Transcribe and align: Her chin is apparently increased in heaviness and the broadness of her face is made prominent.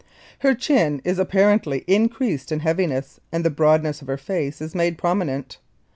Her 0.39 0.55
chin 0.55 0.99
is 1.03 1.19
apparently 1.19 1.83
increased 1.85 2.51
in 2.51 2.61
heaviness 2.61 3.19
and 3.31 3.45
the 3.45 3.51
broadness 3.51 4.01
of 4.01 4.07
her 4.07 4.17
face 4.17 4.59
is 4.59 4.73
made 4.73 4.97
prominent. 4.97 5.59